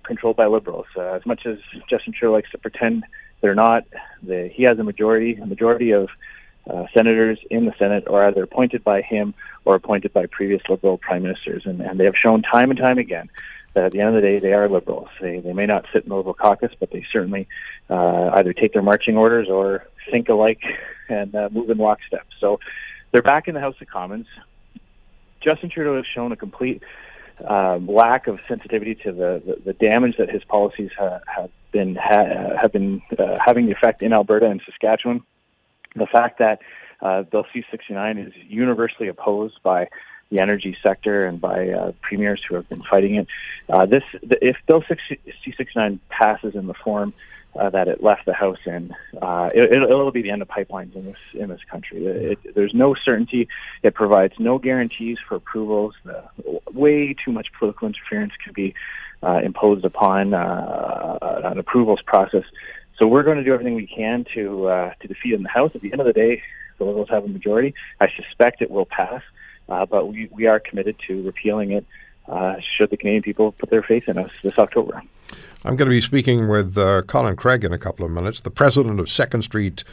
controlled 0.03 0.37
by 0.37 0.47
liberals. 0.47 0.87
As 0.99 1.25
much 1.25 1.47
as 1.47 1.59
Justin 1.89 2.13
Trudeau 2.13 2.35
likes 2.35 2.51
to 2.51 2.59
pretend 2.59 3.05
they're 3.41 3.55
not, 3.55 3.85
the, 4.23 4.49
he 4.53 4.65
has 4.65 4.79
a 4.79 4.85
majority. 4.85 5.37
A 5.37 5.47
majority 5.47 5.93
of 5.93 6.11
uh, 6.69 6.85
senators 6.93 7.39
in 7.51 7.65
the 7.65 7.75
Senate 7.79 8.07
are 8.09 8.27
either 8.27 8.43
appointed 8.43 8.85
by 8.85 9.01
him 9.01 9.33
or 9.65 9.75
appointed 9.75 10.13
by 10.13 10.27
previous 10.27 10.61
liberal 10.69 10.99
prime 10.99 11.23
ministers, 11.23 11.65
and, 11.65 11.81
and 11.81 11.99
they 11.99 12.05
have 12.05 12.17
shown 12.17 12.43
time 12.43 12.69
and 12.71 12.79
time 12.79 12.99
again 12.99 13.31
that 13.75 13.85
at 13.85 13.93
the 13.93 14.01
end 14.01 14.11
of 14.11 14.15
the 14.15 14.21
day, 14.21 14.39
they 14.39 14.53
are 14.53 14.69
liberals. 14.69 15.09
They, 15.21 15.41
they 15.41 15.53
may 15.53 15.67
not 15.67 15.87
sit 15.93 16.05
in 16.05 16.11
the 16.11 16.17
Liberal 16.17 16.35
caucus, 16.35 16.73
but 16.79 16.91
they 16.91 17.05
certainly 17.13 17.49
uh, 17.89 18.31
either 18.35 18.53
take 18.53 18.73
their 18.73 18.83
marching 18.83 19.17
orders 19.17 19.49
or 19.49 19.87
think 20.11 20.29
alike 20.29 20.63
and 21.09 21.35
uh, 21.35 21.49
move 21.51 21.71
in 21.71 21.79
lockstep. 21.79 22.27
So 22.39 22.61
they're 23.11 23.23
back 23.23 23.49
in 23.49 23.55
the 23.55 23.61
House 23.61 23.77
of 23.81 23.89
Commons. 23.89 24.27
Justin 25.41 25.71
Trudeau 25.71 25.97
has 25.97 26.07
shown 26.07 26.33
a 26.33 26.37
complete 26.37 26.83
um, 27.47 27.87
lack 27.87 28.27
of 28.27 28.39
sensitivity 28.47 28.95
to 28.97 29.13
the, 29.13 29.43
the, 29.45 29.63
the 29.67 29.73
damage 29.73 30.17
that 30.19 30.31
his 30.31 30.45
policies 30.45 30.91
ha- 30.97 31.21
have 31.27 31.51
been 31.73 31.97
ha- 31.97 32.57
have 32.61 32.73
been 32.73 33.03
uh, 33.19 33.39
having 33.45 33.67
the 33.67 33.73
effect 33.73 34.03
in 34.03 34.13
Alberta 34.13 34.47
and 34.47 34.61
Saskatchewan. 34.65 35.23
The 35.97 36.07
fact 36.07 36.39
that 36.39 36.61
uh, 37.01 37.23
Bill 37.23 37.45
C69 37.55 38.29
is 38.29 38.33
universally 38.47 39.09
opposed 39.09 39.63
by 39.63 39.89
the 40.33 40.41
energy 40.41 40.77
sector 40.83 41.27
and 41.27 41.41
by 41.41 41.69
uh, 41.69 41.93
premiers 42.01 42.43
who 42.49 42.55
have 42.55 42.69
been 42.69 42.83
fighting 42.83 43.17
it. 43.17 43.29
Uh, 43.69 43.85
this, 43.87 44.03
if 44.23 44.57
Bill 44.67 44.83
C69 44.83 45.99
passes 46.09 46.55
in 46.55 46.67
the 46.67 46.75
form 46.75 47.13
uh, 47.55 47.69
that 47.69 47.87
it 47.87 48.03
left 48.03 48.25
the 48.25 48.33
House 48.33 48.59
in, 48.65 48.95
uh, 49.21 49.51
it, 49.55 49.89
will 49.89 50.11
be 50.11 50.23
the 50.23 50.31
end 50.31 50.41
of 50.41 50.49
pipelines 50.49 50.97
in 50.97 51.05
this 51.05 51.19
in 51.35 51.51
this 51.51 51.61
country. 51.71 52.07
It, 52.07 52.39
it, 52.45 52.55
there's 52.55 52.73
no 52.73 52.95
certainty. 52.95 53.47
It 53.83 53.95
provides 53.95 54.33
no 54.39 54.59
guarantees 54.59 55.19
for 55.29 55.35
approvals. 55.35 55.95
The, 56.05 56.25
way 56.73 57.15
too 57.15 57.31
much 57.31 57.53
political 57.59 57.89
interference 57.89 58.33
can 58.43 58.55
be 58.55 58.75
uh, 59.23 59.43
imposed 59.45 59.85
upon 59.85 60.33
uh, 60.33 61.19
an 61.45 61.59
approvals 61.59 62.01
process. 62.01 62.45
So 62.99 63.07
we're 63.07 63.23
going 63.23 63.37
to 63.37 63.45
do 63.45 63.53
everything 63.53 63.75
we 63.75 63.87
can 63.87 64.25
to 64.35 64.95
to 65.01 65.09
defeat 65.09 65.35
in 65.35 65.43
the 65.43 65.51
House. 65.51 65.73
At 65.75 65.83
the 65.83 65.93
end 65.93 66.01
of 66.01 66.07
the 66.07 66.15
day, 66.15 66.43
the 66.79 66.85
Liberals 66.85 67.11
have 67.11 67.25
a 67.25 67.29
majority. 67.29 67.75
I 68.01 68.09
suspect 68.17 68.63
it 68.63 68.71
will 68.71 68.87
pass, 68.87 69.23
uh, 69.73 69.87
but 69.87 70.09
we, 70.09 70.29
we 70.31 70.47
are 70.47 70.61
committed 70.61 70.97
to 71.07 71.23
repealing 71.23 71.73
it 71.73 71.87
uh, 72.29 72.57
should 72.77 72.91
the 72.91 72.97
Canadian 72.97 73.23
people 73.23 73.53
put 73.53 73.71
their 73.71 73.83
faith 73.83 74.07
in 74.07 74.19
us 74.19 74.31
this 74.43 74.59
October. 74.59 75.03
I'm 75.65 75.77
going 75.77 75.89
to 75.89 75.95
be 75.95 76.01
speaking 76.01 76.49
with 76.49 76.77
uh, 76.77 77.03
Colin 77.03 77.37
Craig 77.37 77.65
in 77.65 77.73
a 77.73 77.79
couple 77.79 78.05
of 78.05 78.13
minutes, 78.13 78.41
the 78.41 78.51
president 78.51 79.01
of 79.01 79.09
Second 79.09 79.43
Street. 79.43 79.85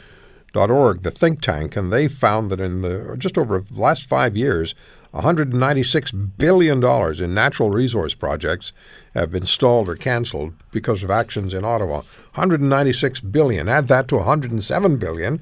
Dot 0.52 0.68
org, 0.68 1.02
the 1.02 1.12
think 1.12 1.40
tank, 1.40 1.76
and 1.76 1.92
they 1.92 2.08
found 2.08 2.50
that 2.50 2.58
in 2.58 2.82
the 2.82 3.14
just 3.16 3.38
over 3.38 3.60
the 3.60 3.80
last 3.80 4.08
five 4.08 4.36
years, 4.36 4.74
196 5.12 6.10
billion 6.10 6.80
dollars 6.80 7.20
in 7.20 7.32
natural 7.32 7.70
resource 7.70 8.14
projects 8.14 8.72
have 9.14 9.30
been 9.30 9.46
stalled 9.46 9.88
or 9.88 9.94
canceled 9.94 10.54
because 10.72 11.04
of 11.04 11.10
actions 11.10 11.54
in 11.54 11.64
Ottawa. 11.64 11.98
196 12.34 13.20
billion. 13.20 13.68
Add 13.68 13.86
that 13.86 14.08
to 14.08 14.16
107 14.16 14.96
billion 14.96 15.40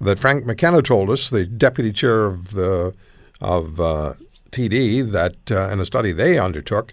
that 0.00 0.20
Frank 0.20 0.46
McKenna 0.46 0.82
told 0.82 1.10
us, 1.10 1.30
the 1.30 1.44
deputy 1.44 1.92
chair 1.92 2.26
of 2.26 2.52
the 2.52 2.94
of 3.40 3.80
uh, 3.80 4.14
TD, 4.52 5.10
that 5.12 5.36
uh, 5.50 5.68
in 5.70 5.80
a 5.80 5.84
study 5.84 6.12
they 6.12 6.38
undertook, 6.38 6.92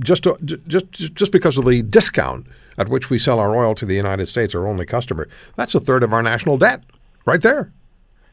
just 0.00 0.22
to, 0.22 0.36
just 0.66 0.90
just 0.92 1.32
because 1.32 1.58
of 1.58 1.64
the 1.66 1.82
discount 1.82 2.46
at 2.78 2.88
which 2.88 3.10
we 3.10 3.18
sell 3.18 3.38
our 3.38 3.54
oil 3.56 3.74
to 3.74 3.84
the 3.84 3.94
United 3.94 4.26
States, 4.26 4.54
our 4.54 4.66
only 4.66 4.86
customer, 4.86 5.28
that's 5.56 5.74
a 5.74 5.80
third 5.80 6.02
of 6.02 6.12
our 6.12 6.22
national 6.22 6.56
debt, 6.56 6.82
right 7.26 7.42
there. 7.42 7.70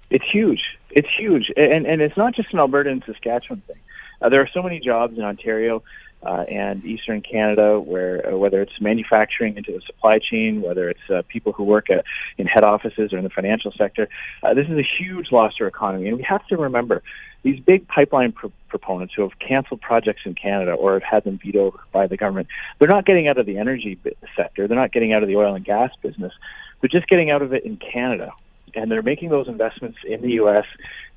It's 0.10 0.26
huge. 0.26 0.78
It's 0.92 1.10
huge, 1.16 1.52
and 1.56 1.86
and 1.86 2.02
it's 2.02 2.18
not 2.18 2.34
just 2.34 2.52
an 2.54 2.60
Alberta 2.60 2.90
and 2.90 3.04
Saskatchewan 3.06 3.62
thing. 3.62 3.78
Uh, 4.22 4.30
there 4.30 4.42
are 4.42 4.50
so 4.54 4.62
many 4.62 4.80
jobs 4.80 5.18
in 5.18 5.24
Ontario 5.24 5.84
uh, 6.24 6.46
and 6.50 6.84
Eastern 6.84 7.22
Canada, 7.22 7.80
where 7.80 8.34
uh, 8.34 8.38
whether 8.38 8.62
it's 8.62 8.80
manufacturing 8.82 9.56
into 9.58 9.72
the 9.72 9.82
supply 9.82 10.20
chain, 10.20 10.62
whether 10.62 10.90
it's 10.90 11.10
uh, 11.10 11.22
people 11.28 11.54
who 11.54 11.64
work 11.64 11.90
at, 11.90 12.04
in 12.38 12.48
head 12.48 12.64
offices 12.64 13.14
or 13.14 13.18
in 13.18 13.24
the 13.24 13.30
financial 13.30 13.72
sector, 13.72 14.10
uh, 14.44 14.54
this 14.54 14.68
is 14.68 14.78
a 14.78 14.84
huge 14.84 15.32
loss 15.32 15.56
to 15.56 15.64
our 15.64 15.68
economy. 15.68 16.08
And 16.08 16.18
we 16.18 16.24
have 16.24 16.46
to 16.48 16.58
remember 16.58 17.02
these 17.44 17.60
big 17.60 17.88
pipeline 17.88 18.34
pro- 18.34 18.52
proponents 18.68 19.14
who 19.14 19.22
have 19.22 19.40
canceled 19.40 19.82
projects 19.82 20.22
in 20.26 20.36
Canada 20.36 20.74
or 20.74 20.94
have 20.94 21.04
had 21.04 21.24
them 21.24 21.40
vetoed 21.44 21.74
by 21.92 22.06
the 22.06 22.18
government. 22.18 22.48
They're 22.78 22.90
not 22.90 23.06
getting 23.06 23.28
out 23.28 23.38
of 23.38 23.46
the 23.46 23.58
energy 23.58 23.98
sector. 24.36 24.68
They're 24.68 24.78
not 24.78 24.92
getting 24.92 25.14
out 25.14 25.24
of 25.24 25.30
the 25.30 25.38
oil 25.38 25.56
and 25.56 25.64
gas 25.64 25.92
business. 26.02 26.34
They're 26.82 26.90
just 26.90 27.08
getting 27.08 27.30
out 27.30 27.42
of 27.42 27.54
it 27.54 27.64
in 27.64 27.78
Canada 27.78 28.34
and 28.76 28.92
they're 28.92 29.02
making 29.02 29.30
those 29.30 29.48
investments 29.48 30.00
in 30.06 30.22
the 30.22 30.32
U.S. 30.34 30.66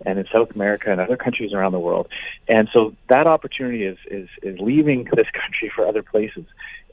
and 0.05 0.19
in 0.19 0.27
South 0.33 0.51
America 0.53 0.91
and 0.91 1.01
other 1.01 1.17
countries 1.17 1.53
around 1.53 1.73
the 1.73 1.81
world. 1.81 2.09
And 2.49 2.69
so 2.73 2.95
that 3.09 3.27
opportunity 3.27 3.85
is 3.85 3.99
is 4.11 4.29
is 4.43 4.59
leaving 4.59 5.05
this 5.15 5.29
country 5.33 5.71
for 5.75 5.87
other 5.87 6.03
places. 6.03 6.45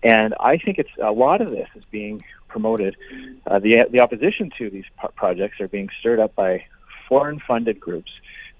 And 0.03 0.33
I 0.39 0.57
think 0.57 0.79
it's 0.79 0.89
a 1.01 1.11
lot 1.11 1.41
of 1.41 1.51
this 1.51 1.67
is 1.75 1.83
being 1.91 2.23
promoted. 2.47 2.95
Uh, 3.45 3.59
the 3.59 3.85
the 3.89 3.99
opposition 3.99 4.51
to 4.57 4.69
these 4.69 4.85
pro- 4.97 5.09
projects 5.09 5.59
are 5.59 5.67
being 5.67 5.89
stirred 5.99 6.19
up 6.19 6.35
by 6.35 6.65
foreign 7.07 7.39
funded 7.39 7.79
groups 7.79 8.11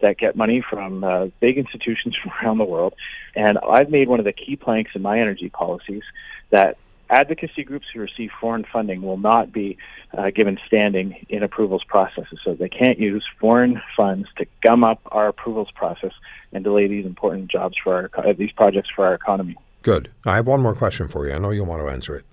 that 0.01 0.17
get 0.17 0.35
money 0.35 0.61
from 0.61 1.03
uh, 1.03 1.27
big 1.39 1.57
institutions 1.57 2.15
from 2.21 2.31
around 2.41 2.57
the 2.57 2.65
world. 2.65 2.93
And 3.35 3.57
I've 3.57 3.89
made 3.89 4.07
one 4.07 4.19
of 4.19 4.25
the 4.25 4.33
key 4.33 4.55
planks 4.55 4.91
in 4.95 5.01
my 5.01 5.19
energy 5.19 5.49
policies 5.49 6.03
that 6.49 6.77
advocacy 7.09 7.63
groups 7.63 7.87
who 7.93 7.99
receive 7.99 8.31
foreign 8.39 8.65
funding 8.71 9.01
will 9.01 9.17
not 9.17 9.51
be 9.51 9.77
uh, 10.17 10.29
given 10.29 10.59
standing 10.67 11.25
in 11.29 11.43
approvals 11.43 11.83
processes. 11.83 12.39
So 12.43 12.53
they 12.53 12.69
can't 12.69 12.99
use 12.99 13.25
foreign 13.39 13.81
funds 13.95 14.27
to 14.37 14.45
gum 14.61 14.83
up 14.83 15.01
our 15.07 15.27
approvals 15.27 15.71
process 15.71 16.13
and 16.51 16.63
delay 16.63 16.87
these 16.87 17.05
important 17.05 17.49
jobs 17.49 17.77
for 17.77 18.09
our 18.15 18.25
uh, 18.25 18.33
these 18.33 18.51
projects 18.51 18.89
for 18.95 19.05
our 19.05 19.13
economy. 19.13 19.55
Good. 19.81 20.11
I 20.25 20.35
have 20.35 20.47
one 20.47 20.61
more 20.61 20.75
question 20.75 21.07
for 21.07 21.27
you. 21.27 21.33
I 21.33 21.37
know 21.37 21.51
you'll 21.51 21.65
want 21.65 21.81
to 21.81 21.89
answer 21.89 22.15
it. 22.15 22.25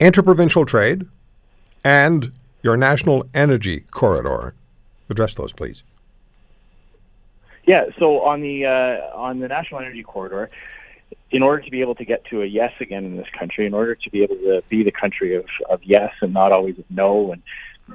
Interprovincial 0.00 0.66
trade 0.66 1.06
and 1.84 2.32
your 2.62 2.76
national 2.76 3.24
energy 3.34 3.80
corridor. 3.90 4.54
Address 5.10 5.34
those, 5.34 5.52
please. 5.52 5.82
Yeah. 7.66 7.84
So 7.98 8.22
on 8.22 8.40
the 8.40 8.66
uh, 8.66 9.00
on 9.14 9.40
the 9.40 9.48
national 9.48 9.80
energy 9.80 10.02
corridor, 10.02 10.50
in 11.30 11.42
order 11.42 11.62
to 11.62 11.70
be 11.70 11.80
able 11.80 11.94
to 11.94 12.04
get 12.04 12.24
to 12.26 12.42
a 12.42 12.46
yes 12.46 12.72
again 12.80 13.04
in 13.04 13.16
this 13.16 13.28
country, 13.38 13.66
in 13.66 13.74
order 13.74 13.94
to 13.94 14.10
be 14.10 14.22
able 14.22 14.36
to 14.36 14.62
be 14.68 14.82
the 14.82 14.92
country 14.92 15.34
of, 15.34 15.46
of 15.68 15.82
yes 15.84 16.12
and 16.22 16.32
not 16.32 16.52
always 16.52 16.78
of 16.78 16.84
no 16.90 17.32
and 17.32 17.42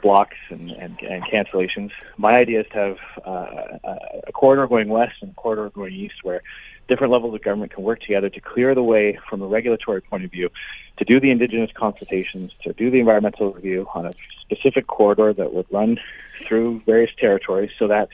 blocks 0.02 0.38
and, 0.50 0.72
and, 0.72 1.00
and 1.02 1.24
cancellations, 1.24 1.92
my 2.18 2.36
idea 2.36 2.62
is 2.62 2.68
to 2.68 2.78
have 2.78 2.98
uh, 3.26 3.78
a 4.28 4.32
corridor 4.32 4.68
going 4.68 4.90
west 4.90 5.16
and 5.22 5.32
a 5.32 5.34
corridor 5.34 5.70
going 5.70 5.94
east 5.94 6.24
where 6.24 6.42
different 6.88 7.12
levels 7.12 7.34
of 7.34 7.42
government 7.42 7.72
can 7.72 7.84
work 7.84 8.00
together 8.02 8.30
to 8.30 8.42
clear 8.42 8.76
the 8.76 8.84
way 8.84 9.18
from 9.30 9.42
a 9.42 9.48
regulatory 9.48 10.02
point 10.02 10.24
of 10.24 10.32
view 10.32 10.50
to 10.98 11.06
do 11.06 11.20
the 11.20 11.32
indigenous 11.32 11.72
consultations, 11.74 12.52
to 12.62 12.74
do 12.74 12.92
the 12.92 13.00
environmental 13.00 13.52
review 13.52 13.88
on 13.96 14.06
a 14.06 14.14
specific 14.42 14.86
corridor 14.88 15.34
that 15.34 15.54
would 15.54 15.66
run 15.72 16.00
through 16.48 16.82
various 16.86 17.12
territories 17.18 17.72
so 17.80 17.88
that 17.88 18.10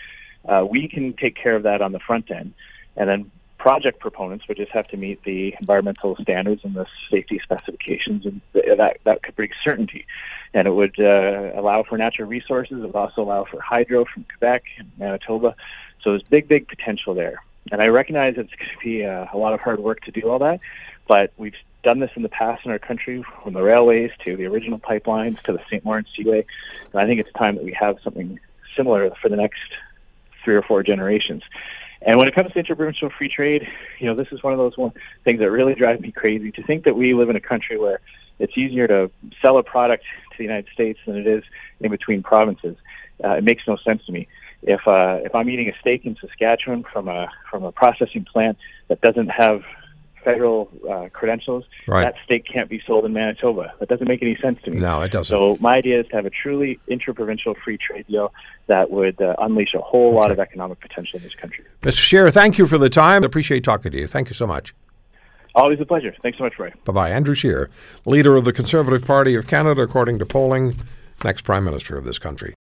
uh, 0.48 0.66
we 0.70 0.88
can 0.88 1.14
take 1.14 1.36
care 1.36 1.56
of 1.56 1.64
that 1.64 1.82
on 1.82 1.92
the 1.92 2.00
front 2.00 2.32
end. 2.32 2.54
And 2.96 3.10
then 3.10 3.32
project 3.60 4.00
proponents 4.00 4.48
would 4.48 4.58
just 4.58 4.72
have 4.72 4.88
to 4.88 4.98
meet 4.98 5.24
the 5.24 5.54
environmental 5.60 6.16
standards 6.22 6.64
and 6.64 6.74
the 6.74 6.88
safety 7.12 7.40
specifications, 7.44 8.26
and 8.26 8.42
that 8.54 8.98
that 9.04 9.22
could 9.22 9.36
bring 9.36 9.52
certainty. 9.64 10.08
And 10.54 10.68
it 10.68 10.72
would 10.72 11.00
uh, 11.00 11.52
allow 11.54 11.84
for 11.84 11.98
natural 11.98 12.28
resources. 12.28 12.78
It 12.78 12.88
would 12.88 12.96
also 12.96 13.22
allow 13.22 13.46
for 13.46 13.62
hydro 13.62 14.06
from 14.06 14.26
Quebec 14.26 14.64
and 14.80 14.90
Manitoba. 14.98 15.56
So 16.02 16.12
there's 16.12 16.24
big, 16.24 16.48
big 16.48 16.68
potential 16.68 17.14
there. 17.14 17.44
And 17.72 17.82
I 17.84 17.90
recognize 17.90 18.36
it's 18.38 18.56
going 18.56 18.72
to 18.72 18.84
be 18.84 19.06
uh, 19.06 19.28
a 19.32 19.38
lot 19.38 19.54
of 19.54 19.60
hard 19.60 19.80
work 19.80 20.02
to 20.06 20.12
do 20.12 20.28
all 20.28 20.40
that, 20.40 20.62
but 21.08 21.32
we've 21.38 21.54
done 21.84 22.00
this 22.00 22.12
in 22.16 22.24
the 22.24 22.30
past 22.30 22.66
in 22.66 22.72
our 22.72 22.80
country, 22.80 23.24
from 23.44 23.54
the 23.54 23.62
railways 23.62 24.12
to 24.26 24.36
the 24.36 24.46
original 24.46 24.80
pipelines 24.80 25.40
to 25.42 25.54
the 25.54 25.60
St. 25.70 25.86
Lawrence 25.86 26.10
Seaway. 26.16 26.46
And 26.92 27.02
I 27.02 27.06
think 27.06 27.20
it's 27.20 27.32
time 27.34 27.56
that 27.56 27.64
we 27.64 27.74
have 27.74 27.98
something 28.04 28.40
similar 28.76 29.10
for 29.22 29.30
the 29.30 29.36
next 29.36 29.60
three 30.44 30.56
or 30.56 30.62
four 30.62 30.84
generations. 30.84 31.44
And 32.02 32.18
when 32.18 32.28
it 32.28 32.36
comes 32.36 32.52
to 32.54 32.60
interprovincial 32.60 33.10
free 33.10 33.28
trade, 33.28 33.68
you 34.00 34.08
know, 34.08 34.16
this 34.16 34.30
is 34.32 34.42
one 34.42 34.54
of 34.54 34.60
those 34.60 34.78
one, 34.78 34.94
things 35.26 35.40
that 35.40 35.52
really 35.52 35.76
drive 35.76 36.00
me 36.00 36.12
crazy. 36.12 36.52
To 36.52 36.64
think 36.64 36.86
that 36.86 36.96
we 36.96 37.14
live 37.14 37.30
in 37.30 37.36
a 37.36 37.42
country 37.42 37.78
where 37.78 38.00
it's 38.40 38.58
easier 38.58 38.88
to 38.88 39.12
sell 39.42 39.58
a 39.58 39.64
product 39.64 40.04
to 40.32 40.38
the 40.38 40.44
United 40.44 40.68
States 40.74 41.00
than 41.06 41.18
it 41.18 41.28
is 41.28 41.44
in 41.82 41.92
between 41.92 42.24
provinces, 42.24 42.78
uh, 43.24 43.32
it 43.32 43.44
makes 43.44 43.64
no 43.68 43.76
sense 43.78 44.06
to 44.06 44.12
me. 44.14 44.28
if 44.62 44.86
uh, 44.88 45.20
if 45.24 45.34
I'm 45.36 45.50
eating 45.50 45.70
a 45.70 45.78
steak 45.80 46.06
in 46.06 46.16
Saskatchewan 46.20 46.84
from 46.84 47.08
a 47.08 47.30
from 47.50 47.64
a 47.64 47.72
processing 47.72 48.26
plant 48.26 48.58
that 48.88 49.02
doesn't 49.02 49.30
have 49.30 49.64
federal 50.24 50.70
uh, 50.90 51.10
credentials, 51.14 51.66
Right. 51.88 52.04
that 52.04 52.16
steak 52.24 52.46
can't 52.46 52.70
be 52.70 52.82
sold 52.86 53.06
in 53.06 53.14
Manitoba. 53.14 53.74
That 53.80 53.90
doesn't 53.90 54.08
make 54.08 54.22
any 54.22 54.36
sense 54.38 54.60
to 54.64 54.72
me. 54.72 54.78
No, 54.80 55.02
it 55.02 55.12
doesn't. 55.12 55.36
So 55.36 55.58
my 55.62 55.76
idea 55.76 56.00
is 56.02 56.08
to 56.08 56.16
have 56.16 56.26
a 56.26 56.30
truly 56.30 56.80
interprovincial 56.88 57.56
free 57.56 57.78
trade 57.78 58.06
deal 58.08 58.34
that 58.68 58.92
would 58.92 59.22
uh, 59.22 59.36
unleash 59.40 59.74
a 59.74 59.80
whole 59.80 60.14
lot 60.14 60.32
of 60.32 60.40
economic 60.40 60.80
potential 60.80 61.18
in 61.18 61.24
this 61.24 61.36
country. 61.36 61.64
Mr. 61.82 61.98
Scheer, 61.98 62.30
thank 62.32 62.58
you 62.58 62.68
for 62.68 62.78
the 62.78 62.90
time. 62.90 63.24
Appreciate 63.24 63.64
talking 63.64 63.92
to 63.92 63.98
you. 63.98 64.08
Thank 64.08 64.30
you 64.30 64.34
so 64.36 64.46
much. 64.46 64.74
Always 65.56 65.80
a 65.80 65.86
pleasure. 65.86 66.16
Thanks 66.22 66.38
so 66.38 66.44
much, 66.44 66.60
Roy. 66.60 66.72
Bye 66.86 66.94
bye. 66.94 67.10
Andrew 67.10 67.34
Scheer, 67.34 67.70
leader 68.06 68.36
of 68.36 68.46
the 68.46 68.54
Conservative 68.54 69.06
Party 69.06 69.36
of 69.36 69.48
Canada, 69.48 69.82
according 69.82 70.20
to 70.20 70.26
polling, 70.26 70.76
next 71.24 71.42
Prime 71.42 71.64
Minister 71.66 71.98
of 71.98 72.06
this 72.06 72.20
country. 72.20 72.56